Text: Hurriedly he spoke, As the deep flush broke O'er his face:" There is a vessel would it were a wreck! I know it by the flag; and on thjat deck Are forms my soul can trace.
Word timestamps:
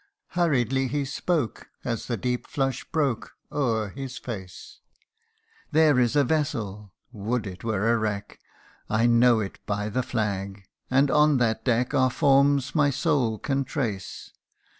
Hurriedly 0.29 0.87
he 0.87 1.05
spoke, 1.05 1.69
As 1.83 2.07
the 2.07 2.17
deep 2.17 2.47
flush 2.47 2.83
broke 2.85 3.33
O'er 3.51 3.89
his 3.89 4.17
face:" 4.17 4.79
There 5.73 5.99
is 5.99 6.15
a 6.15 6.23
vessel 6.23 6.91
would 7.11 7.45
it 7.45 7.63
were 7.63 7.93
a 7.93 7.99
wreck! 7.99 8.39
I 8.89 9.05
know 9.05 9.41
it 9.41 9.59
by 9.67 9.89
the 9.89 10.01
flag; 10.01 10.63
and 10.89 11.11
on 11.11 11.37
thjat 11.37 11.63
deck 11.63 11.93
Are 11.93 12.09
forms 12.09 12.73
my 12.73 12.89
soul 12.89 13.37
can 13.37 13.63
trace. 13.63 14.31